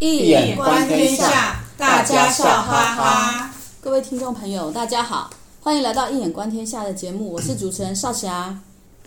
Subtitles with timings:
[0.00, 3.54] 易眼观天下，大家笑哈哈。
[3.80, 8.58] 各位听众朋友，大家好，欢迎来到《一眼观天下》的节目，我是主持人少霞。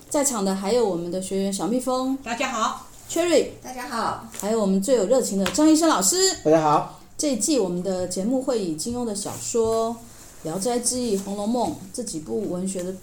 [0.09, 7.01] 在场的还有我们的学员小蜜蜂，大家好；Cherry，大家好；还有我们最有热情的张医生老师，大家好。
[7.17, 9.93] 这一季我们的节目会以金庸的小说
[10.43, 12.95] 《聊斋志异》《红楼梦》这几部文学的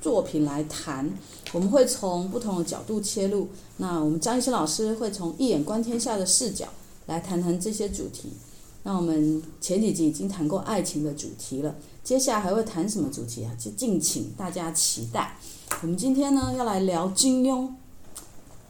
[0.00, 1.10] 作品来谈，
[1.52, 3.48] 我们会从不同的角度切入。
[3.78, 6.66] 那我们张医生老师会从一眼观天下的视角
[7.08, 8.32] 来谈谈这些主题。
[8.84, 13.52] 那我们前几集已经谈过爱情的主题了，接下来还会谈什么主题啊？
[13.58, 15.36] 就敬请大家期待。
[15.82, 17.68] 我们今天呢要来聊金庸，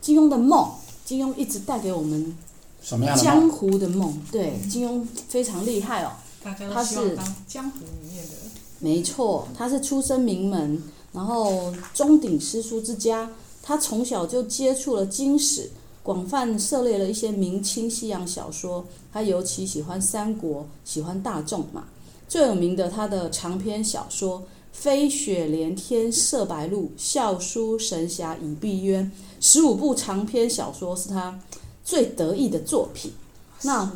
[0.01, 0.71] 金庸的梦，
[1.05, 2.37] 金庸一直带给我们
[2.83, 4.19] 什么样的江湖的梦？
[4.33, 6.13] 对，金庸非常厉害哦。
[6.43, 8.33] 大家都希望当江湖里面的。
[8.81, 10.83] 没错，他是出身名门。
[11.13, 13.31] 然后中鼎诗书之家，
[13.63, 15.71] 他从小就接触了经史，
[16.09, 18.83] 广泛涉猎了一些明清西洋小说。
[19.13, 21.85] 他尤其喜欢三国，喜欢大仲马。
[22.27, 24.41] 最有名的他的长篇小说
[24.73, 29.03] 《飞雪连天射白鹿》，《笑书神侠倚碧鸳》，
[29.39, 31.39] 十五部长篇小说是他
[31.85, 33.13] 最得意的作品。
[33.61, 33.93] 那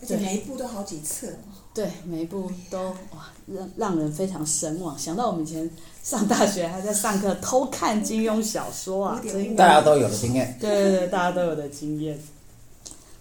[0.00, 1.28] 而且每一部都好几册。
[1.74, 4.98] 对，每一部都哇，让让人非常神往。
[4.98, 5.70] 想到我们以前
[6.02, 9.22] 上大学还在上课偷看金庸小说啊，
[9.56, 10.54] 大家都有的经验。
[10.60, 12.18] 对对对，大家都有的经验。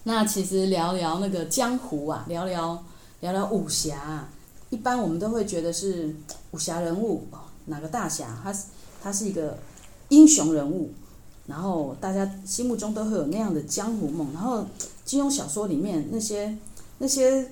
[0.03, 2.83] 那其实聊聊那个江湖啊，聊聊
[3.21, 4.29] 聊聊武侠啊，
[4.69, 6.13] 一般我们都会觉得是
[6.51, 8.65] 武侠人物哦，哪个大侠，他是
[9.01, 9.57] 他是一个
[10.09, 10.91] 英雄人物，
[11.47, 14.33] 然后大家心目中都会有那样的江湖梦。
[14.33, 14.65] 然后
[15.05, 16.57] 金庸小说里面那些
[16.97, 17.49] 那些。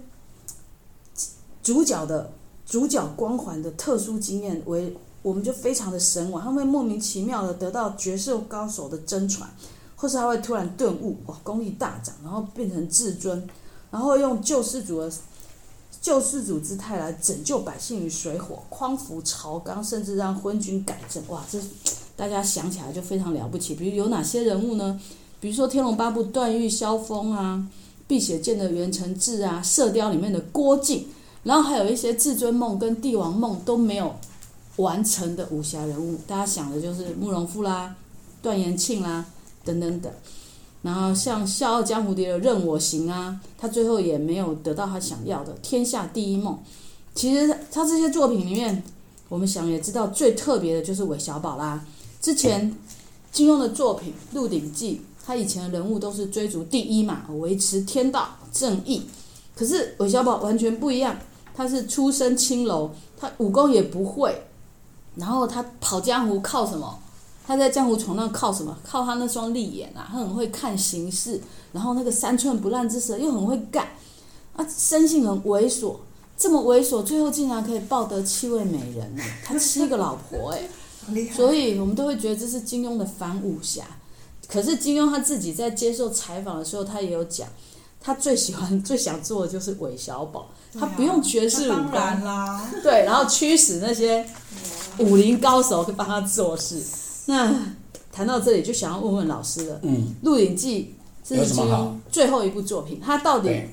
[1.62, 2.32] 主角的
[2.66, 9.50] 主角光环的特殊经验，为我们就非常的神往，他会莫名其妙的得到绝世高手的真传，
[9.96, 13.48] 或是他会突然顿悟，哇，功力大涨，然后变成至尊，
[13.92, 15.12] 然后用救世主的
[16.02, 21.60] 救世主姿态来拯救百姓于水火，匡扶朝纲，甚至让昏君改正，哇，这
[22.16, 23.76] 大家想起来就非常了不起。
[23.76, 25.00] 比如有哪些人物呢？
[25.42, 27.68] 比如说《天龙八部》段誉、萧峰啊，
[28.08, 31.08] 《碧血剑》的袁承志啊，《射雕》里面的郭靖。
[31.44, 34.14] 然后还有一些至尊梦跟帝王梦都没有
[34.76, 37.96] 完成的武侠人物，大家想的就是慕容复啦、
[38.42, 39.26] 段延庆啦
[39.64, 40.12] 等等等。
[40.82, 46.58] 然后像《笑傲江湖》里的任我行啊，他最后也没有得到他想要的天下第一梦。
[47.14, 48.82] 其实他这些作品里面，
[49.28, 51.86] 我们想也知道最特别的就是韦小宝啦。
[52.22, 52.74] 之前
[53.32, 54.96] 金庸的作品《鹿鼎记》，
[55.26, 59.04] 他以前的人物都是追逐第一嘛，维持天道正义。
[59.56, 61.18] 可是韦小宝完全不一样。
[61.54, 64.44] 他是出身青楼，他武功也不会，
[65.16, 67.00] 然后他跑江湖靠什么？
[67.46, 68.78] 他在江湖闯荡靠什么？
[68.84, 70.08] 靠他那双利眼啊！
[70.12, 73.88] 他很会看形势，然后那个三寸不烂之舌又很会干，
[74.56, 75.96] 啊，生性很猥琐，
[76.38, 79.24] 这么猥琐，最后竟然可以抱得七位美人呢！
[79.44, 80.70] 他七个老婆哎，
[81.34, 83.84] 所以我们都会觉得这是金庸的反武侠。
[84.48, 87.48] 可是金庸他自己在接受采访的时候，他也有讲。
[88.02, 90.50] 他最喜欢、 最想做的就是韦小宝，
[90.80, 94.26] 他不用绝世武功，啦对，然后驱使那些
[94.98, 96.82] 武林高手去帮他做事。
[97.26, 97.54] 那
[98.12, 99.80] 谈到这里，就想要问问老师了。
[99.84, 100.96] 嗯，《鹿鼎记》
[101.30, 103.66] 这是金庸最后一部作品，他到底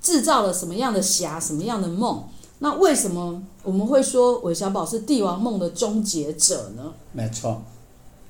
[0.00, 2.22] 制造了什么样的侠、什么样的梦？
[2.58, 6.92] 那为什么我们会说韦小宝是帝王梦的终结者呢？
[7.12, 7.60] 没错，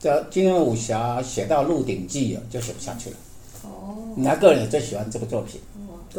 [0.01, 3.17] 这金庸武侠写到《鹿鼎记》就写不下去了。
[4.15, 5.60] 你他个人也最喜欢这个作品，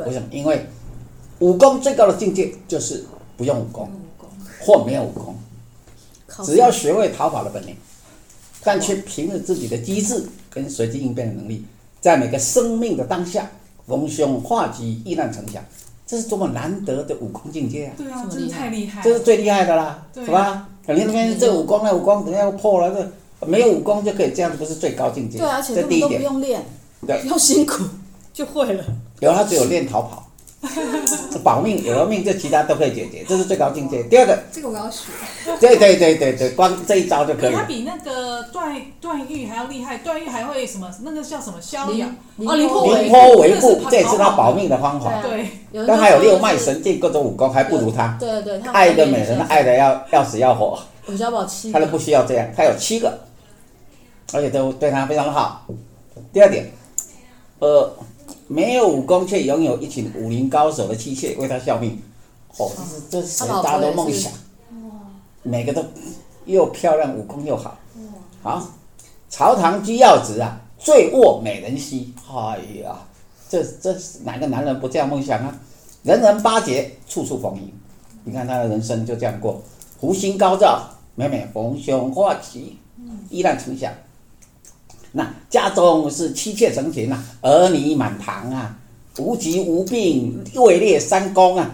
[0.05, 0.27] 为什么？
[0.31, 0.65] 因为
[1.39, 3.03] 武功最高的境界就是
[3.35, 3.89] 不用武功，
[4.61, 5.35] 或没有武功，
[6.45, 7.75] 只要学会逃跑的本领，
[8.63, 11.65] 但却凭着自己的机智跟随机应变的能力，
[11.99, 13.49] 在每个生命的当下
[13.87, 15.63] 逢凶化吉、遇难成祥，
[16.05, 17.93] 这是多么难得的武功境界啊！
[17.97, 20.69] 对啊，真是太厉害，这是最厉害的啦，是吧？
[20.85, 22.93] 肯定那边这武功那武功等下要破了，
[23.39, 25.37] 这没有武功就可以这样，不是最高境界？
[25.39, 26.63] 对，而且根本都不用练。
[27.07, 27.83] 对，要辛苦
[28.33, 28.83] 就会了。
[29.19, 30.27] 有他只有练逃跑，
[31.43, 34.03] 保命，有了命，这其他都可以解决，这是最高境界。
[34.03, 35.07] 第二个，这个我要学。
[35.59, 37.53] 对对对对对，光这一招就可以。
[37.53, 40.87] 他比那个段段誉还要厉害，段誉还会什么？
[41.01, 41.59] 那个叫什么？
[41.59, 42.07] 逍遥
[42.37, 45.21] 哦，凌波凌波微步，这也是他保命的方法。
[45.21, 45.47] 对，
[45.87, 48.17] 但他有六脉神剑，各种武功还不如他。
[48.19, 50.77] 对对，爱一个美人，爱的要要死要活。
[51.07, 53.17] 韦小宝七，他都不需要这样，他有七个，
[54.33, 55.65] 而且都对他非常的好。
[56.31, 56.69] 第二点。
[57.59, 57.91] 呃，
[58.47, 61.99] 没有武功却拥有一群武林高手的妻妾为他效命，
[62.57, 62.71] 哦，
[63.09, 64.31] 这是这是大家的梦想。
[65.43, 65.83] 每个都
[66.45, 67.77] 又漂亮，武功又好。
[68.43, 68.67] 好，
[69.29, 72.13] 朝堂居要职啊，醉卧美人膝。
[72.29, 72.95] 哎呀，
[73.49, 75.59] 这这哪个男人不这样梦想啊？
[76.03, 77.73] 人人巴结，处处逢迎。
[78.23, 79.61] 你看他的人生就这样过，
[79.99, 82.77] 福星高照，每每逢凶化吉，
[83.29, 83.91] 依然成祥。
[85.11, 88.77] 那家中是妻妾成群啊，儿女满堂啊，
[89.17, 91.71] 无疾无病，位列三公啊，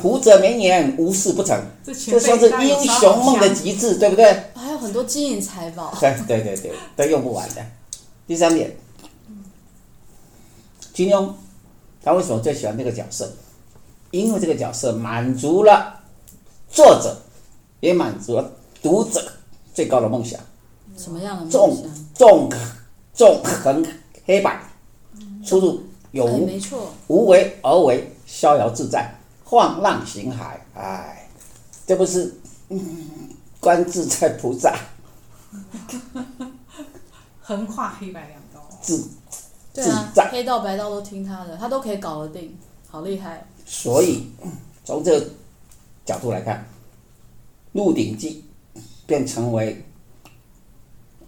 [0.00, 1.60] 福泽绵延，无事不成。
[1.84, 4.32] 这算是英雄梦的极致，对不对？
[4.54, 5.92] 还有很多金银财宝。
[6.00, 7.64] 对对对对，都用不完的。
[8.26, 8.74] 第三点，
[10.92, 11.30] 金庸
[12.02, 13.30] 他为什么最喜欢这个角色？
[14.12, 16.00] 因为这个角色满足了
[16.70, 17.16] 作者，
[17.80, 18.50] 也满足了
[18.80, 19.22] 读者
[19.74, 20.40] 最高的梦想。
[20.96, 21.60] 什么样的梦想？
[21.60, 22.50] 纵纵
[23.42, 23.84] 横
[24.26, 24.60] 黑白，
[25.44, 25.82] 出入
[26.12, 26.46] 有无？
[26.46, 26.92] 没错。
[27.08, 29.14] 无为而为，逍遥自在，
[29.44, 30.58] 放浪形骸。
[30.74, 31.28] 哎，
[31.86, 32.34] 这不是
[33.58, 34.76] 观自在菩萨？
[37.40, 38.68] 横跨黑白两道。
[38.82, 39.08] 自
[39.72, 42.54] 对啊，自在黑道白道都听他的，他都可以搞得定，
[42.88, 43.46] 好厉害。
[43.64, 44.30] 所以
[44.84, 45.26] 从这个
[46.04, 46.58] 角度来看，
[47.72, 48.44] 《鹿鼎记》
[49.06, 49.82] 便成为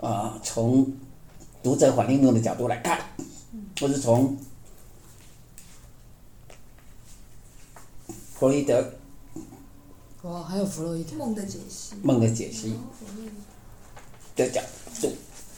[0.00, 0.86] 啊、呃，从。
[1.62, 3.00] 读者反应论的角度来看，
[3.80, 4.36] 或是从
[8.34, 8.92] 弗洛伊德，
[10.22, 11.16] 哇，还有弗洛伊德。
[11.16, 12.74] 梦的解析，梦的解析
[14.36, 14.62] 的角
[15.00, 15.12] 度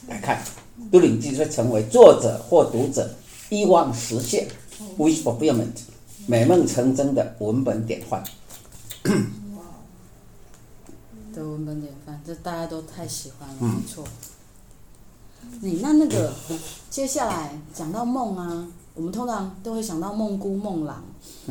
[0.08, 0.42] 来看，
[0.90, 3.14] 《鹿鼎记》会成为作者或读者
[3.50, 4.48] 欲望实现
[4.96, 5.76] （wish fulfillment）
[6.26, 8.24] 美梦成真的文本典范。
[11.34, 14.04] 的文本典范，这大家都太喜欢了，没错。
[15.62, 16.32] 你那那个，
[16.88, 21.04] 接下来讲到梦啊，我们通常都会想到梦姑梦郎，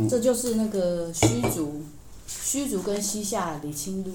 [0.10, 1.82] 这就是那个虚竹，
[2.28, 4.12] 虚竹跟西夏李清露，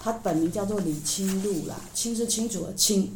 [0.00, 3.12] 他本名叫做李清露啦，清是清楚的清，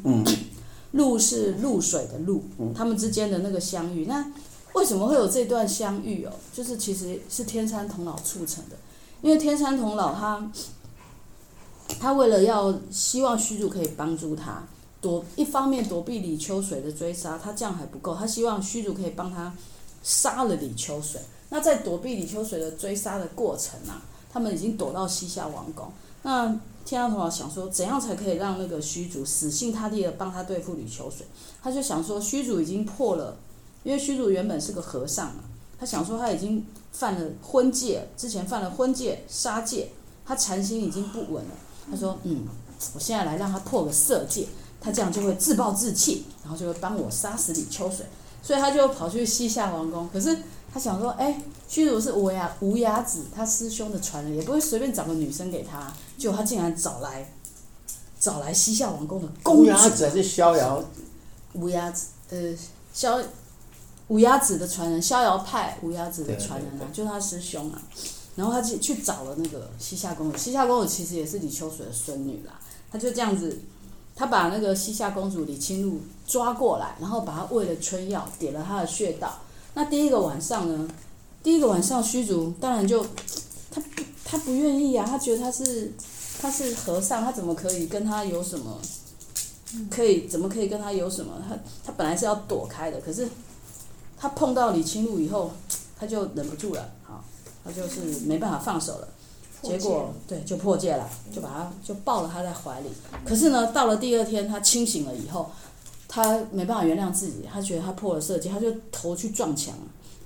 [0.92, 4.24] 露是露水的露，他们之间的那个相遇，那
[4.74, 6.32] 为什么会有这段相遇哦？
[6.52, 8.76] 就是其实是天山童姥促成的，
[9.20, 10.50] 因为天山童姥他，
[11.98, 14.62] 他为了要希望虚竹可以帮助他。
[15.00, 19.54] 躲一方面躲避李秋水的追杀，他这样还不够，他希望虚竹可以帮他
[20.02, 21.20] 杀了李秋水。
[21.50, 25.90] 那在躲避李秋水的追杀的过程啊，他们已经躲到西夏王宫。
[26.22, 26.48] 那
[26.84, 31.26] 天山童姥想说，怎样才可以让那个虚竹死心塌地的帮他对付李秋水？
[31.62, 33.36] 他就想说，虚竹已经破了，
[33.84, 35.44] 因为虚竹原本是个和尚嘛，
[35.78, 39.90] 他想说他已经犯了婚戒，之前犯了婚戒、杀戒，
[40.26, 41.50] 他禅心已经不稳了。
[41.90, 42.42] 他说，嗯，
[42.94, 44.46] 我现在来让他破个色戒。
[44.80, 48.06] 他这样就会自暴自弃，然后就会帮我杀死李秋水，
[48.42, 50.08] 所以他就跑去西夏王宫。
[50.12, 50.38] 可是
[50.72, 55.92] 他想说，哎，虚竹是无崖无崖子，他师兄的传人，也不会随便找个女生给他。
[56.16, 57.32] 结果他竟然找来
[58.20, 59.62] 找来西夏王宫的公主。
[59.62, 60.84] 无崖子还是逍遥？
[61.54, 62.54] 无崖子，呃，
[62.92, 63.20] 逍
[64.06, 67.82] 无崖子的传人，逍遥派无崖子的传人啊，就是他师兄啊。
[68.36, 72.60] 然后他去去找了那个西夏公主，西夏公主其实也是李秋水的孙女啦。
[72.92, 73.60] 他就这样子。
[74.19, 79.38] 他把那个西夏公主李清露抓过来，然后把她喂了春药，点了她的穴道。
[79.75, 80.88] 那第一个晚上呢？
[81.41, 83.06] 第一个晚上，虚竹当然就
[83.70, 85.93] 他不他不愿意啊，他觉得他是
[86.43, 88.76] 他是和尚，他怎么可以跟他有什么？
[89.88, 91.35] 可以怎么可以跟他有什么？
[91.49, 93.29] 他他本来是要躲开的，可是
[94.19, 95.53] 他碰到李清露以后，
[95.97, 97.22] 他就忍不住了，好，
[97.65, 99.08] 他就是没办法放手了。
[99.60, 102.88] 结果对，就破戒了，就把他就抱了他在怀里。
[103.24, 105.50] 可是呢，到了第二天，他清醒了以后，
[106.06, 109.74] 他没办法原谅自己，他觉得他破了色戒，他就头去撞墙，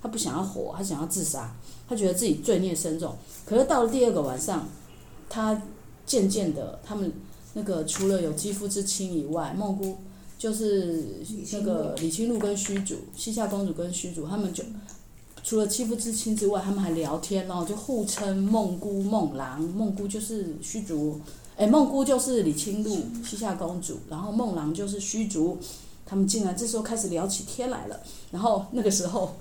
[0.02, 1.56] 他不想要活，他想要自杀，
[1.88, 3.16] 他觉得自己罪孽深重。
[3.46, 4.68] 可是到了第二个晚上，
[5.30, 5.62] 他
[6.04, 7.10] 渐渐的，他们
[7.54, 9.96] 那个除了有肌肤之亲以外，梦姑
[10.38, 11.22] 就是
[11.52, 14.62] 那个李清露跟虚竹，西夏公主跟虚竹，他们就。
[15.42, 19.60] 除了肌肤之亲之外，他们还聊天，哦就互称梦姑、梦郎。
[19.60, 21.20] 梦姑就是虚竹，
[21.56, 25.58] 哎，梦姑就是李清露，西夏公主，然后梦郎就是虚竹。
[26.06, 28.00] 他们竟然这时候开始聊起天来了。
[28.30, 29.34] 然后那个时候，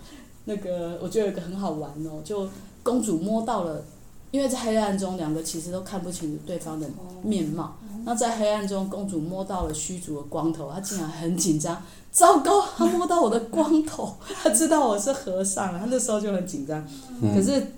[0.46, 2.48] 那个我觉得有一个很好玩哦，就
[2.82, 3.84] 公主摸到了，
[4.32, 6.90] 因为在黑暗中，两个其实都看不清楚对方的
[7.22, 7.78] 面貌。
[8.04, 11.82] 那在黑暗中，公主摸到了虚竹的光头，她竟然很紧张。
[12.12, 16.86] 糟糕，她摸到我的光头，她知道我是和尚，她那时候就很紧张。
[17.34, 17.74] 可是，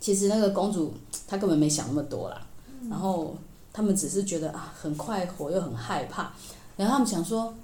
[0.00, 0.92] 其实那个公主
[1.26, 2.40] 她根本没想那么多啦。
[2.88, 3.36] 然后
[3.72, 6.32] 他们只是觉得啊，很快活又很害怕。
[6.76, 7.54] 然后他们想说，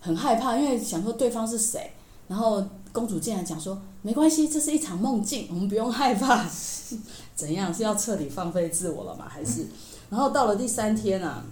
[0.00, 1.92] 很害怕，因为想说对方是谁。
[2.26, 6.44] 然后公主竟然讲说，没关系，这是一场梦境，我们不用害怕。
[7.36, 9.26] 怎样是要彻底放飞自我了吗？
[9.28, 9.66] 还是？
[10.10, 11.44] 然后到了第三天啊，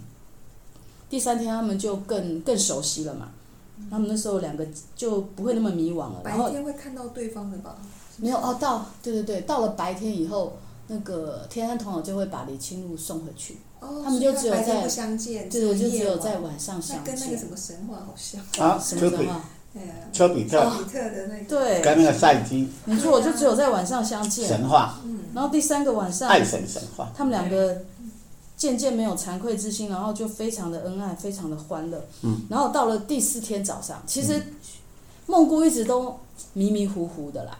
[1.09, 3.29] 第三天他们就更更熟悉了嘛。
[3.91, 6.21] 他们那时候两个就不会那么迷惘了。
[6.23, 7.77] 然后白天会看到对方的吧？
[8.17, 10.57] 没有哦，到对对对，到了白天以后，
[10.87, 13.57] 那个天山童姥就会把李清露送回去。
[13.81, 17.03] 哦，他们就只有在不相见，对对，就只有在晚上相见。
[17.05, 19.43] 那跟那个什么神话好像啊，什么神话？
[20.13, 24.47] 丘比特，丘比特的那个对，跟那个赛姬，没错，就只有在晚上相见。
[24.47, 27.81] 神话，嗯然后第三个晚上，爱神神话，他们两个
[28.65, 32.03] 渐渐没有惭愧之心，然后就非常的恩爱，非常的欢乐。
[32.23, 34.41] 嗯，然后到了第四天早上，其实
[35.27, 36.17] 梦姑一直都
[36.53, 37.59] 迷迷糊糊的啦。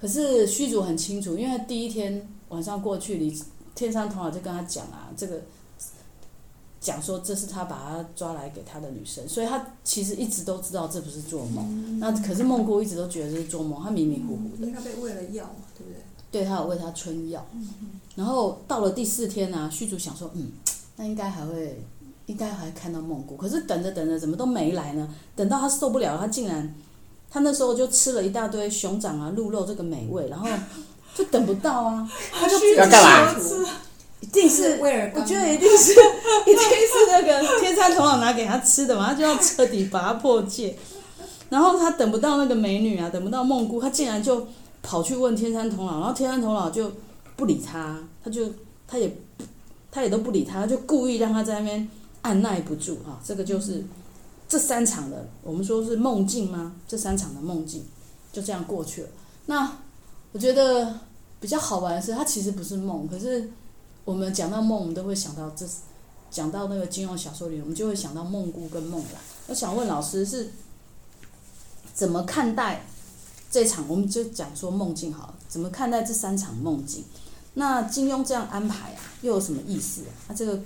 [0.00, 3.42] 可是虚竹很清楚，因为第一天晚上过去，你
[3.74, 5.42] 天山童姥就跟他讲啊，这个。
[6.78, 11.66] 讲说这是他把他抓来给他的女生，所以他其实一直都知道这不是做梦。
[11.68, 14.66] 嗯、那可是梦姑一直都觉得这是做梦，他迷迷糊糊的。
[14.66, 16.00] 因为他被喂了药嘛，对不对？
[16.30, 17.46] 对，他有喂他春药。
[17.54, 17.68] 嗯、
[18.14, 20.50] 然后到了第四天呢、啊，虚竹想说，嗯，
[20.96, 21.80] 那应该还会，
[22.26, 23.36] 应该还看到梦姑。
[23.36, 25.08] 可是等着等着，怎么都没来呢？
[25.34, 26.74] 等到他受不了，他竟然，
[27.30, 30.48] 他那时候就吃了一大堆熊掌啊、鹿肉这个美味，然后
[31.14, 33.34] 就等不到啊， 他就要干嘛？
[34.20, 35.92] 一定是，我觉得一定是，
[36.46, 40.76] 一定是那个天山童姥拿给他吃的嘛，他就要彻底把他破戒。
[41.48, 44.48] 然后他等不到那个美女啊，等不到梦姑，他竟然就
[44.86, 46.92] 跑去问天山童姥，然后天山童姥就
[47.34, 48.48] 不理他，他就
[48.86, 49.16] 他也
[49.90, 51.88] 他也都不理他，他就故意让他在那边
[52.22, 53.18] 按耐不住啊。
[53.24, 53.84] 这个就是
[54.48, 56.76] 这三场的，我们说是梦境吗？
[56.86, 57.84] 这三场的梦境
[58.32, 59.08] 就这样过去了。
[59.46, 59.70] 那
[60.30, 61.00] 我觉得
[61.40, 63.50] 比较好玩的是，它其实不是梦，可是。
[64.06, 65.66] 我们讲到梦，我们都会想到这，
[66.30, 69.20] 讲到那个金庸小说里，我们就会想到梦姑跟梦兰。
[69.48, 70.48] 我想问老师是
[71.92, 72.86] 怎么看待
[73.56, 73.82] 这场？
[73.88, 77.02] 我们就讲说梦境好了，怎么看待这三场梦境？
[77.54, 80.12] 那金庸这样安排啊，又有什么意思啊？
[80.28, 80.60] 那这个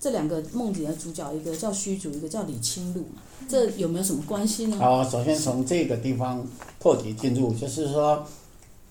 [0.00, 3.04] 这两个梦里的主角，一个叫虚竹，一个叫李清露，
[3.48, 4.76] 这有没有什么关系呢？
[4.76, 6.44] 好，首先从这个地方
[6.80, 8.26] 破题进入，就是说，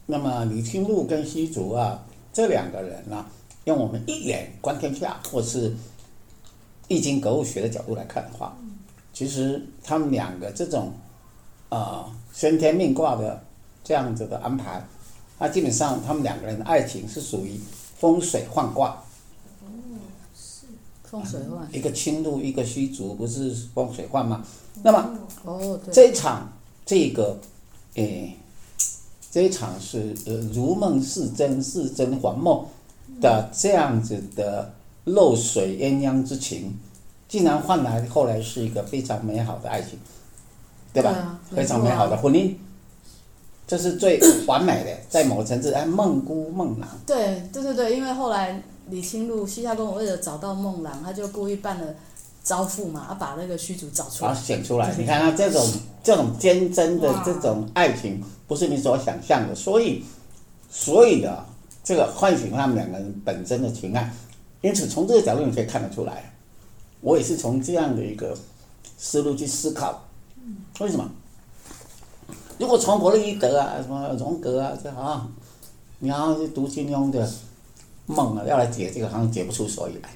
[0.05, 3.29] 那么李清露跟虚竹啊，这两个人呢、啊？
[3.65, 5.75] 用我们一眼观天下，或是
[6.87, 8.57] 易经格物学的角度来看的话，
[9.11, 10.93] 其实他们两个这种
[11.67, 13.41] 啊、先天命卦的
[13.81, 14.85] 这样子的安排，
[15.39, 17.57] 那基本上他们两个人的爱情是属于
[17.97, 19.01] 风水换卦。
[19.61, 19.71] 哦，
[20.35, 20.65] 是
[21.03, 21.65] 风水换。
[21.71, 24.43] 一个清鹿，一个虚竹，不是风水换吗？
[24.83, 25.93] 那么哦，对。
[25.93, 26.51] 这一场
[26.85, 27.39] 这个
[27.93, 28.35] 诶，
[29.31, 32.65] 这一场是呃如梦似真，似真还梦。
[33.21, 34.73] 的这样子的
[35.05, 36.77] 漏水鸳鸯之情，
[37.29, 39.97] 竟然换来后来是一个非常美好的爱情，
[40.95, 41.11] 对吧？
[41.11, 42.55] 啊、非常美好的婚姻，
[43.67, 46.89] 这是最完美的， 在某个层次，哎，梦姑梦郎。
[47.05, 51.93] 对对对对，因为后来李清鹿西夏公为了找到梦郎，他就故意办了
[52.43, 54.95] 招妇嘛，他把那个虚竹找出来，把选出来。
[54.97, 55.63] 你看他这种
[56.03, 60.03] 这种坚贞的这种爱情，不是你所想象的，所以
[60.71, 61.45] 所以的。
[61.87, 64.11] 这个唤醒他们两个人本身的情爱，
[64.61, 66.33] 因此从这个角度你可以看得出来，
[67.01, 68.35] 我也是从这样的一个
[68.97, 70.04] 思路去思考，
[70.79, 71.09] 为什么？
[72.57, 75.31] 如果从弗洛伊德啊、什么荣格啊，这好像
[75.99, 77.29] 你要去读金庸的
[78.05, 80.09] 梦啊，要来解这个，好像解不出所以来，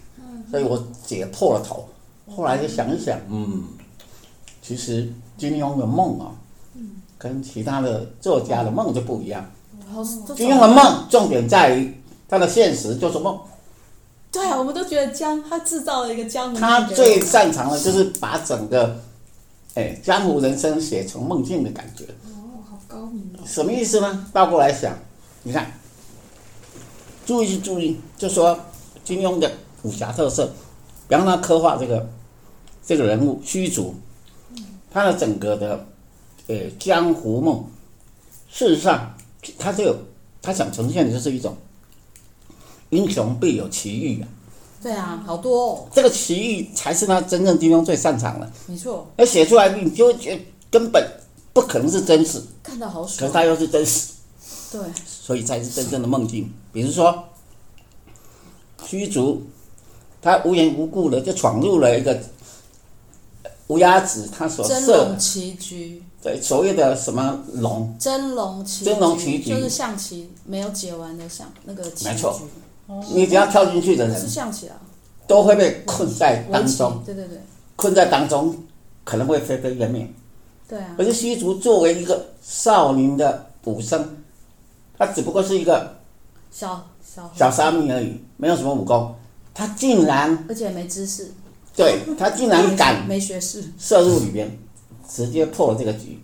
[0.49, 1.87] 所以我解破了头。
[2.33, 3.63] 后来就想一想，嗯，
[4.61, 6.31] 其实金庸的梦啊，
[7.17, 9.45] 跟其他的作家的梦就不一样。
[10.35, 11.93] 金庸的梦重点在于
[12.27, 13.37] 他的现实就是梦。
[14.31, 16.57] 对啊，我们都觉得江他制造了一个江湖。
[16.57, 18.95] 他最擅长的就是把整个，
[19.75, 22.03] 哎，江湖人生写成梦境的感觉。
[22.25, 23.43] 哦，好高明哦。
[23.45, 24.27] 什么意思呢？
[24.33, 24.97] 倒过来想，
[25.43, 25.71] 你看，
[27.25, 28.59] 注意注意，就说
[29.03, 29.51] 金庸的
[29.83, 30.51] 武侠特色，
[31.07, 32.09] 比方他刻画这个
[32.85, 33.95] 这个人物虚竹，
[34.91, 35.85] 他的整个的，
[36.47, 37.63] 呃，江湖梦，
[38.49, 39.15] 事实上。
[39.57, 39.97] 他这个，
[40.41, 41.55] 他想呈现的就是一种
[42.89, 44.27] 英雄必有奇遇啊。
[44.81, 45.87] 对啊，好多哦。
[45.93, 48.51] 这个奇遇才是他真正金庸最擅长的。
[48.67, 49.05] 没错。
[49.17, 51.05] 要写出来，你就觉得根本
[51.51, 52.41] 不可能是真实。
[52.63, 53.19] 看到好爽。
[53.19, 54.13] 可是他又是真实。
[54.71, 54.81] 对。
[55.05, 56.51] 所以才是真正的梦境。
[56.71, 57.23] 比如说，
[58.85, 59.43] 虚竹，
[60.21, 62.17] 他无缘无故的就闯入了一个
[63.67, 66.01] 无崖子，他所设的棋局。
[66.21, 67.95] 对，所谓的什么龙？
[67.99, 72.09] 真龙棋，真龙棋局就是象棋没有解完的象那个棋局。
[72.09, 72.41] 没错，
[73.13, 74.75] 你只要跳进去的人，是象棋啊，
[75.27, 77.01] 都会被困在当中。
[77.05, 77.37] 对对对，
[77.75, 78.55] 困在当中，
[79.03, 80.07] 可能会灰飞烟灭。
[80.67, 80.95] 对啊。
[80.97, 84.17] 可是虚竹作为一个少林的武僧，
[84.97, 85.95] 他只不过是一个
[86.51, 89.15] 小小小沙弥而已，没有什么武功，
[89.53, 91.31] 他竟然而且没知识，
[91.75, 94.57] 对他竟然敢没学识，涉入里边。
[95.11, 96.19] 直接破了这个局，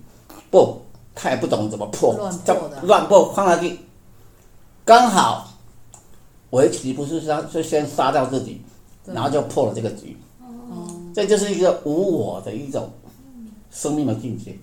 [0.51, 0.79] 不，
[1.15, 3.79] 他也不懂怎么破，乱破的啊乱破放下去，
[4.85, 5.54] 刚好
[6.55, 8.61] 围棋不是杀，就先杀掉自己，
[9.05, 10.17] 然后就破了这个局。
[11.13, 12.89] 这就是一个无我的一种
[13.71, 14.57] 生命的境界。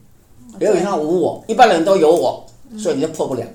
[0.58, 2.44] 有点像无我，一般人都有我，
[2.78, 3.46] 所以你就破不了。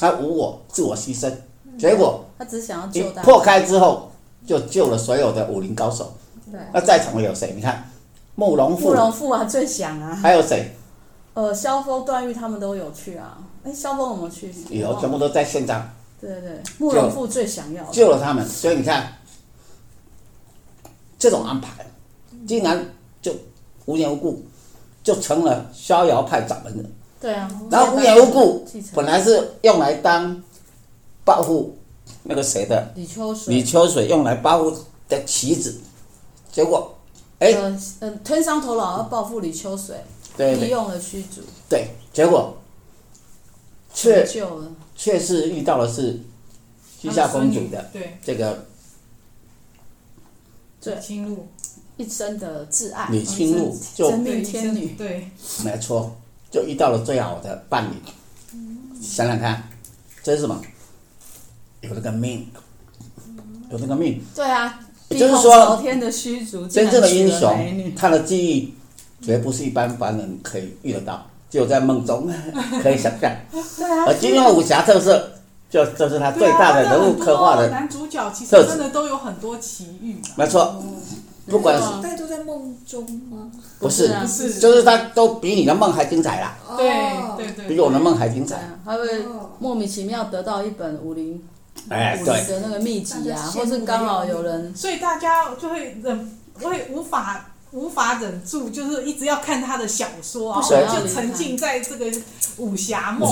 [0.00, 1.30] 他无我，自我牺牲，
[1.78, 3.10] 结果他只想要救。
[3.22, 4.10] 破开之后，
[4.46, 6.12] 就救了所有的武林高手。
[6.50, 7.52] 对，那在场的有谁？
[7.54, 7.90] 你看，
[8.34, 10.14] 慕容复慕容复，复啊，最想啊。
[10.14, 10.74] 还有谁？
[11.34, 13.38] 呃，萧峰、段誉他们都有去啊。
[13.64, 14.50] 哎，萧峰有没有去？
[14.70, 15.90] 有，全部都在现场
[16.26, 17.84] 对对对，慕容复最想要。
[17.92, 19.16] 救了他们，所以你看，
[21.16, 21.86] 这种安排，
[22.48, 22.84] 竟然
[23.22, 23.32] 就
[23.84, 24.44] 无缘无故
[25.04, 26.92] 就成了逍遥派掌门人。
[27.20, 27.48] 对啊。
[27.70, 30.42] 然后无缘无故，本来是用来当
[31.24, 31.78] 报复
[32.24, 33.54] 那个谁的李秋水。
[33.54, 34.76] 李秋水用来报复
[35.08, 35.80] 的棋子，
[36.50, 36.92] 结果，
[37.38, 39.96] 哎，嗯呃，吞商头脑要报复李秋水，
[40.36, 42.56] 利用了虚竹，对，结果
[43.94, 44.72] 却救了。
[44.96, 46.18] 却是遇到的是
[47.00, 48.16] 西夏公主的对。
[48.24, 48.66] 这个
[50.80, 50.98] 对。
[51.00, 51.48] 侵入，
[51.96, 54.94] 一生的挚爱，李清露，就真命天女。
[54.96, 55.28] 对，
[55.64, 56.16] 没错，
[56.48, 57.94] 就遇到了最好的伴侣。
[59.02, 59.68] 想想看，
[60.22, 60.62] 这是什么？
[61.80, 62.46] 有这个命，
[63.70, 64.22] 有这个命。
[64.34, 68.72] 对啊，也就是说天的虚竹，真正的英雄，他的记忆
[69.20, 72.30] 绝不是一般凡人可以遇得到，只有在梦中
[72.82, 73.32] 可以想象。
[73.50, 75.30] 对啊，而金庸武侠特色，
[75.70, 80.20] 就这是他最大的人物刻画的，男主角其实真的都有很多奇遇嘛。
[80.36, 80.76] 没错。
[81.48, 83.50] 不管是嗯大家都在梦中吗？
[83.78, 88.60] 不是啊不是就是他都比你的梦还精彩啦，对哦对对，比我的梦还精彩。
[88.84, 89.24] 他会
[89.60, 91.42] 莫名其妙得到一本武林
[91.88, 97.46] 哎，武林对，的那个秘籍啊，或是刚好有人所以大家就会忍，会无法
[97.76, 102.10] 无法忍住，就是一直要看他的小说啊，不想要就沉浸在这个
[102.56, 103.30] 武侠梦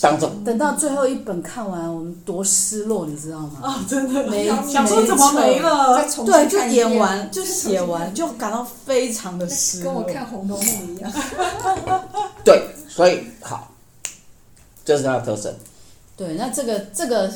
[0.00, 3.60] 当中，等到最后一本看完，我们多失落，你知道吗？
[3.68, 9.92] 啊，真的没 想说怎么没了对，就演完，就 写完，就感到非常的失落。
[9.92, 11.12] 跟我看《红楼梦》一样。
[12.42, 13.70] 对，所以好，
[14.86, 15.54] 这是他的特色。
[16.16, 17.30] 对，那这个这个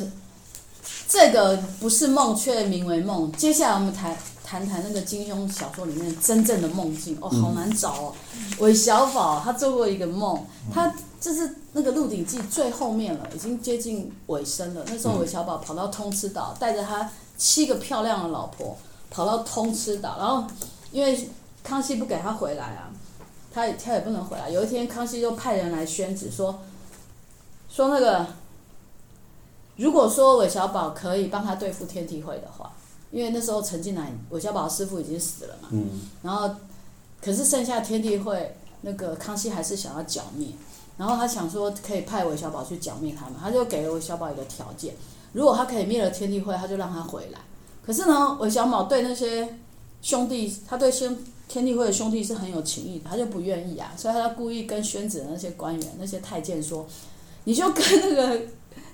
[1.07, 3.31] 这个不是梦，却名为梦。
[3.33, 8.15] 接下来我们谈谈谈那个金庸小说里面真正的梦境哦，好难找哦。
[8.59, 14.85] 韦小宝他做过一个梦，他就是那个《鹿鼎记》最后面了，已经接近尾声了。
[14.87, 18.77] 那时候韦小宝跑到通吃岛，带着他七个漂亮的老婆
[19.11, 20.45] 跑到通吃岛，然后
[20.93, 21.29] 因为
[21.65, 22.91] 康熙不给他回来啊，
[23.53, 24.51] 他也他也不能回来。
[24.51, 26.61] 有一天，康熙就派人来宣旨说，
[27.69, 28.27] 说那个。
[29.77, 32.71] 如果说韦小宝可以帮他对付天地会的话，
[33.15, 36.51] 因为那时候陈近南韦小宝师傅已经死了嘛，嗯，然后
[37.23, 40.49] 可是剩下天地会那个康熙还是想要剿灭，
[40.99, 44.95] 然后他想说可以派韦小宝去剿灭他们，他就给了韦小宝一个条件，
[45.33, 47.39] 如果他可以灭了天地会，他就让他回来。
[47.87, 49.59] 可是呢，韦小宝对那些
[50.03, 56.85] 兄弟，他对兄天地会的兄弟是很有情义的，他就不愿意啊，所以他就故意跟宣子的那些官员、那些太监说，
[57.45, 58.41] 你就跟那个。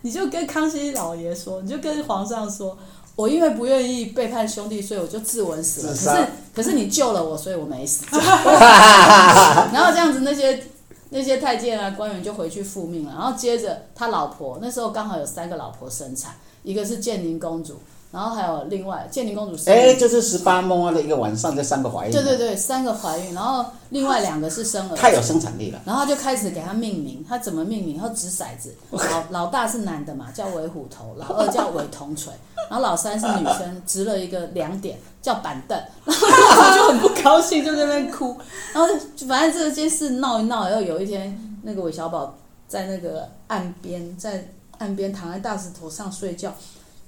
[0.03, 2.77] 你就跟康熙老爷说，你就跟皇上说，
[3.17, 5.95] 我因为不愿意背叛兄弟，所以我就自刎死了。
[5.95, 8.05] 可是可是你救了我，所以我没死。
[8.17, 10.65] 然后这样子，那些
[11.11, 13.13] 那些太监啊官员就回去复命了。
[13.13, 19.73] 然后接着他老婆那时候刚好有三个老婆生产，一个是建宁公主，然后还有另外建宁公主生。
[19.73, 22.13] 哎，就是十八摸的一个晚上，这三个怀孕。
[22.13, 24.97] 对对对，三个怀孕，然后另外两个是生儿子。
[24.97, 25.81] 太有生产力了。
[25.85, 27.99] 然后他就开始给他命名，他怎么命名？
[27.99, 32.33] 他掷骰子，老老大是男的嘛，叫韦虎头；老二叫韦铜锤，
[32.69, 35.79] 然后老三是女生，掷了一个两点，叫板凳。
[36.05, 36.27] 然后
[36.63, 38.37] 他就很不高兴，就在那边哭。
[38.73, 46.53] 然后就反正这件事闹一闹，然后有一天，那个韦小宝在那个岸边，在岸边躺在大石头上睡觉，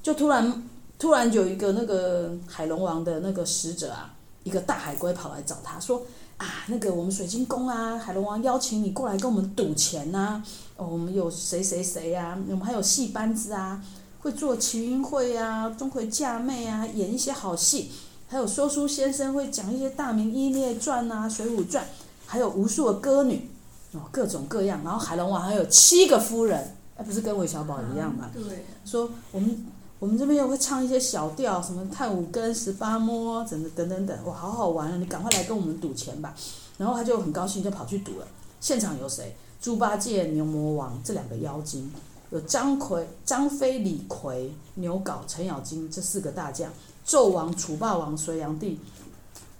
[0.03, 0.63] 就突然
[1.03, 6.01] 突然有一个那个海龙王的那个使者啊，一个大海龟跑来找他说。
[6.37, 10.45] 啊，那个我们水晶宫啊，海龙王邀请你过来跟我们赌钱呐、啊。
[10.77, 12.39] 哦，我们有谁谁谁呀？
[12.49, 13.83] 我们还有戏班子啊，
[14.21, 17.91] 会做群英会啊，钟馗嫁妹啊，演一些好戏。
[18.29, 21.85] 还有说书先生会讲一些大明一列传啊，水浒传，
[22.27, 23.51] 还有无数的歌女
[23.91, 24.81] 哦，各种各样。
[24.85, 28.31] 然后海龙王还有七个夫人，哎，不是跟韦小宝一样吗？
[28.33, 29.65] 对，说我们
[30.03, 34.97] 我们这边又会唱一些小调，什么探五更、十八摸，等等等等等，哇，好好玩啊！
[34.97, 36.35] 你赶快来跟我们赌钱吧。
[36.77, 38.27] 然后他就很高兴，就跑去赌了。
[38.61, 39.37] 现场有谁？
[39.61, 41.89] 猪八戒、牛魔王这两个妖精，
[42.31, 46.73] 有张奎、张飞、李逵、牛皋、程咬金这四个大将，
[47.07, 48.81] 纣王、楚霸王、隋炀帝，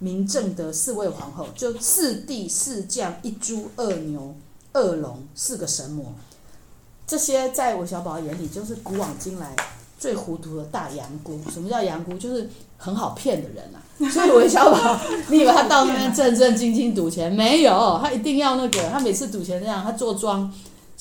[0.01, 4.35] 明正德四位皇后，就四帝、四将、一猪、二牛、
[4.73, 6.13] 二龙四个神魔，
[7.07, 9.55] 这些在韦小宝眼里就是古往今来
[10.03, 11.39] 最糊涂的大羊姑。
[11.49, 12.15] 什么叫羊姑？
[12.15, 13.79] 就是很好骗的人啊。
[14.11, 17.31] 所以韦小宝，你以为他到那边正正经经赌钱？
[17.31, 18.89] 没有，他一定要那个。
[18.89, 20.53] 他每次赌钱这样，他坐庄，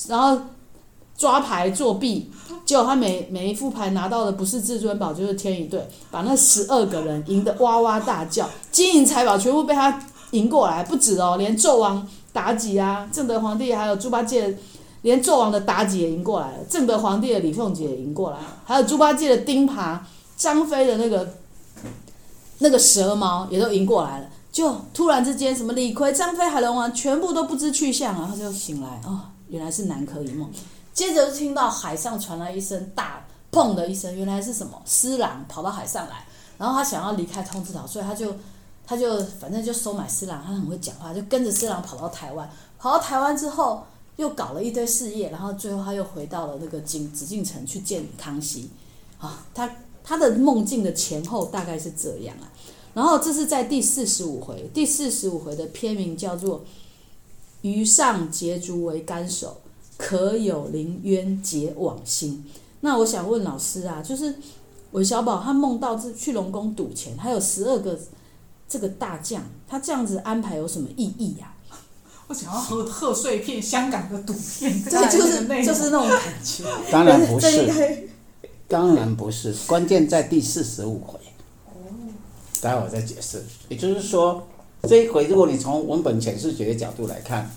[0.07, 0.39] 然后
[1.17, 2.29] 抓牌作弊，
[2.63, 14.55] 结果他每每一副牌拿到的不是至尊宝就是天一对，把那十二个人赢得哇哇大叫，金银财宝全部被他赢过来，不止哦，连纣王妲己啊，正德皇帝还有猪八戒，
[15.01, 19.99] 连纣王的妲己也赢过来了，正德皇帝的李凤姐也赢过来了，还有猪八戒的钉耙，
[20.35, 21.27] 张飞的那个。
[22.63, 30.47] 那个蛇矛也都赢过来了，就突然之间，什么李逵、张飞、海龙王全部都不知去向，然后就醒来，哦，原来是南柯一梦。
[30.93, 34.79] 接着就听到海上传来一声大砰的一声，原来是什么？
[34.85, 36.23] 施琅跑到海上来，
[36.59, 38.31] 然后他想要离开通知岛，所以他就
[38.85, 42.47] 他就反正就收买施琅，他很会讲话，就跟着施琅跑到台湾。
[42.77, 43.83] 跑到台湾之后，
[44.15, 48.69] 又搞了一堆事业，然后最后他又回到了那个景紫禁城去见康熙。
[49.19, 49.69] 啊，他。
[50.03, 52.51] 他的梦境的前后大概是这样啊，
[52.95, 56.65] 然后这是在第四十五回，第四十五回的篇名叫做
[57.61, 59.61] “余上结竹为竿首，
[59.97, 62.43] 可有凌渊解往心”。
[62.81, 64.33] 那我想问老师啊，就是
[64.93, 67.97] 韦小宝他梦到是去龙宫赌钱，还有十二个
[68.67, 71.53] 这个大将，他这样子安排有什么意义呀？
[72.31, 76.63] 我想要喝贺岁片，香港的赌片， 对，就是就是那种感觉。
[76.89, 78.07] 当然不是。
[78.69, 81.19] 当然不是，关键在第四十五回。
[82.61, 83.43] 待会儿再解释。
[83.67, 84.47] 也就是说，
[84.83, 87.51] 这一回如果你从文本诠释学的角度来看，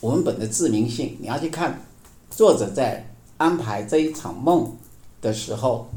[0.00, 1.82] 文本的自明性，你要去看
[2.28, 4.76] 作者在安排这一场梦
[5.22, 5.88] 的时候，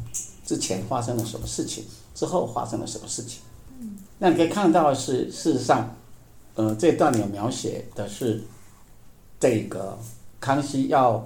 [0.45, 3.39] 之前发生了什么事情，之后发生了什么事情。
[4.19, 5.95] 那你可以看到是，事实上，
[6.59, 8.43] 呃，这段有描写的是
[9.39, 9.97] 这个
[10.41, 11.25] 康熙要。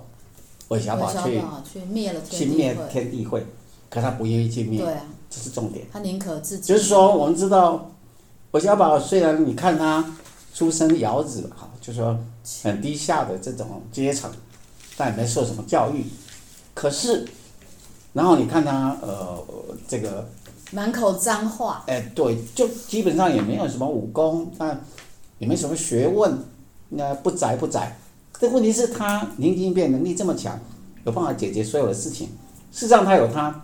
[0.69, 1.39] 韦小宝去
[1.71, 3.45] 去灭了去灭天地会，
[3.89, 5.85] 可他不愿意去灭，对啊，这是重点。
[5.91, 6.67] 他宁可自己。
[6.67, 7.91] 就是说，我们知道
[8.51, 10.03] 韦小宝虽然你看他
[10.55, 12.17] 出身窑子哈，就是说
[12.63, 14.31] 很低下的这种阶层，
[14.97, 16.05] 但也没受什么教育。
[16.73, 17.27] 可是，
[18.13, 19.45] 然后你看他呃
[19.87, 20.27] 这个
[20.71, 24.81] 满口脏话，哎，对，就基本上也没有什么武功，但
[25.43, 26.39] 也没什么学问，
[26.87, 27.97] 那不宅不宅。
[28.39, 30.57] 这问题是他灵机应变能力这么强，
[31.03, 32.27] 有办法解决所有的事情。
[32.71, 33.63] 事实上，他有他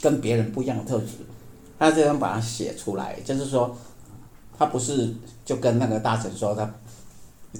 [0.00, 1.12] 跟别人不一样的特质。
[1.78, 3.76] 他这样把它写出来，就是说，
[4.58, 6.68] 他不是就跟那个大臣说他，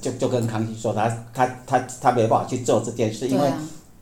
[0.01, 3.53] 就就跟康熙说他他他他没办法去做这件事，因为、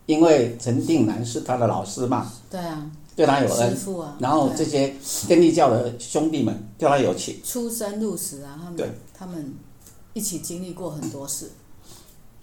[0.07, 9.53] 因为陈定南是他的老师嘛，对啊，对他有恩，啊、然后这些天地教的兄弟们对他有情，出生入死啊，他们对他们
[10.13, 11.51] 一起经历过很多事。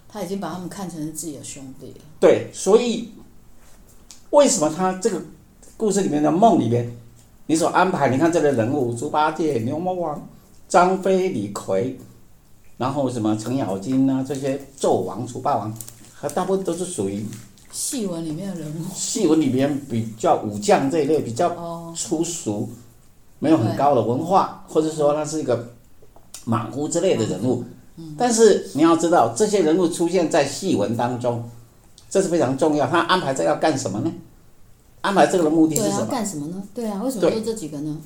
[0.07, 2.05] 他已经把他们看成是自己的兄弟了。
[2.19, 3.09] 对，所以
[4.29, 5.19] 为什么他这个
[5.75, 6.95] 故事里面的梦里面，
[7.47, 10.27] 你所安排，你看这个人物，猪八戒、牛魔王、
[10.69, 11.95] 张飞、李逵，
[12.77, 15.75] 然后什么程咬金啊，这些纣王、楚霸王，
[16.13, 17.25] 和大部分都是属于
[17.73, 18.85] 戏文里面的人物。
[18.95, 22.69] 戏文里面比较武将这一类，比较粗俗，
[23.39, 25.73] 没有很高的文化，或者说他是一个
[26.45, 27.65] 莽夫之类的人物。
[28.17, 31.49] 但是你要知道，这些人物出现在戏文当中，
[32.09, 32.87] 这是非常重要。
[32.87, 34.11] 他安排这要干什么呢？
[35.01, 36.05] 安排这个的目的是什么？
[36.05, 36.63] 干什么呢？
[36.73, 37.99] 对啊，为什么就这几个呢？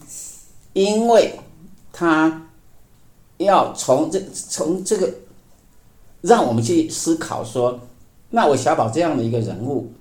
[0.73, 1.39] 因为
[1.93, 2.49] 他
[3.37, 5.13] 要从这从这个，
[6.21, 7.79] 让我们去思考说，
[8.29, 9.91] 那韦小宝这样的一个人物，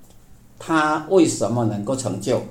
[0.58, 2.42] 他为什么能够成就？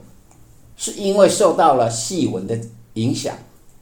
[0.77, 2.59] 是因为受到了戏文的
[2.93, 3.35] 影响。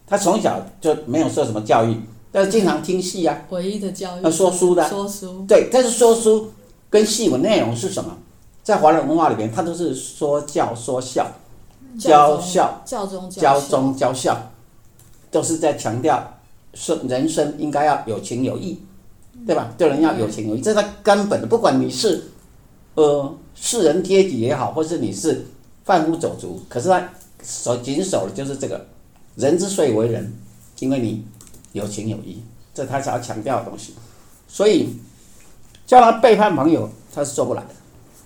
[0.06, 1.98] 他从小就没有受什么教育。
[2.32, 6.52] 但是经常听戏啊，唯一的教育，那说书的，说书，对，但是说书
[6.90, 8.18] 跟戏文内容是什么？
[8.64, 11.28] 在华人文化里边，它都是说教说孝，
[12.00, 14.36] 教孝教中教忠教孝，
[15.30, 16.38] 都是在强调
[16.74, 18.80] 说人生应该要有情有义，
[19.46, 19.74] 对吧？
[19.78, 21.48] 对人要有情有义，这是他根本的。
[21.48, 22.24] 不管你是
[22.96, 25.46] 呃士人阶级也好，或是你是
[25.84, 27.10] 贩夫走卒，可是他
[27.44, 28.86] 守谨守的就是这个
[29.36, 30.34] 人之所以为人，
[30.80, 31.26] 因为你。
[31.74, 32.40] 有情有义，
[32.72, 33.96] 这他想要强调的东西，
[34.48, 34.96] 所以
[35.88, 37.70] 叫他背叛朋友，他是做不来的。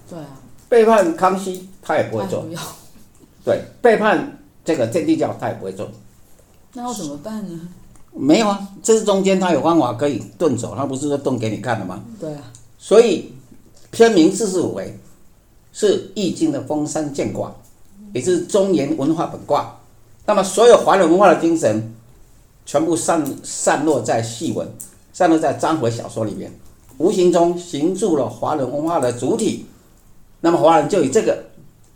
[0.10, 2.46] 对啊，背叛康熙，他也不会做。
[3.46, 5.90] 对，背叛这个天地教，他也不会做。
[6.74, 7.70] 那要怎么办呢？
[8.18, 12.04] 没有啊，这是中间他有方法可以遁走，他不是说遁给你看的吗？
[12.20, 12.42] 对啊。
[12.78, 13.32] 所以
[13.92, 15.00] 篇名四十五为
[15.72, 17.56] 是《易经》的封山剑卦，
[18.14, 19.78] 也是中原文化本卦。
[20.26, 21.94] 那么所有华人文化的精神。
[22.70, 24.68] 全部散散落在戏文，
[25.14, 26.52] 散落在章回小说里面，
[26.98, 29.66] 无形中形塑了华人文化的主体。
[30.42, 31.46] 那么华人就以这个，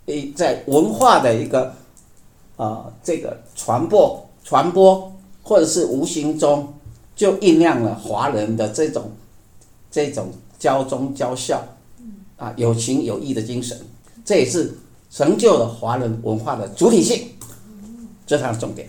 [0.06, 1.64] 诶，在文化的一个，
[2.56, 5.11] 啊、呃，这个传播传播，
[5.42, 6.74] 或者是无形中
[7.14, 9.12] 就酝酿了华人的这种
[9.90, 11.62] 这种教忠教孝，
[12.36, 13.78] 啊，有情有义的精神，
[14.24, 14.78] 这也是
[15.10, 17.32] 成就了华人文化的主体性，
[18.26, 18.88] 这才是重点。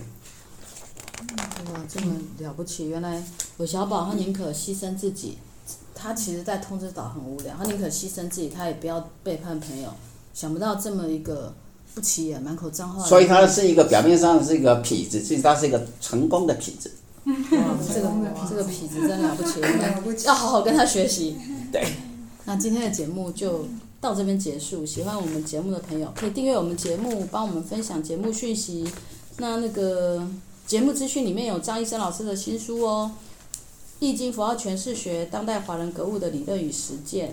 [1.72, 2.88] 哇，这么了不起！
[2.88, 3.22] 原来
[3.56, 5.38] 韦小宝他宁可牺牲自己，
[5.94, 9.88] 他其实，在通知岛很无聊，他宁可牺牲自己，他也不要背叛朋友。
[10.32, 11.54] 想不到这么一个
[11.94, 13.04] 不起眼、满口脏话。
[13.04, 16.90] 所以他是一个表面上是一个痞子，其实他是一个成功的痞子。
[17.24, 17.34] 哇，
[17.92, 18.10] 这个
[18.50, 19.34] 这个痞子真了
[20.02, 21.36] 不起，要好好跟他学习。
[21.72, 21.86] 对。
[22.44, 23.66] 那今天的节目就
[24.00, 24.84] 到这边结束。
[24.84, 28.86] 喜欢我们节目的朋友，可以订阅我们节目，帮我们分享节目讯息。
[29.38, 30.28] 那那个。
[30.66, 33.12] 节目资讯里面有张医生老师的新书哦，
[33.98, 37.28] 《易经符号诠释学：当代华人格物的理论与实践》。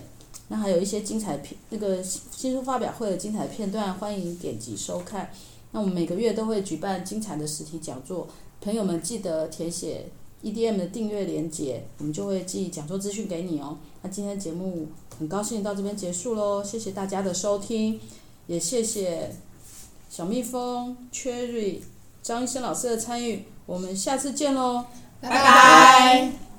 [0.51, 5.31] 那还有一些精彩片，那个新书发表会的精彩片段，欢迎点击收看。
[5.71, 8.27] 那我们每个月都会举办精彩的实体讲座，
[8.59, 10.07] 朋友们记得填写
[10.43, 13.77] EDM 的订阅链接，我们就会寄讲座资讯给你哦。
[14.01, 17.97] 那今天节目很高兴到这边结束喽，谢谢大家的收听，
[18.47, 19.33] 也谢谢
[20.09, 21.79] 小蜜蜂 Cherry。
[22.21, 24.83] 张医生老师的参与，我们下次见喽，
[25.21, 26.50] 拜拜。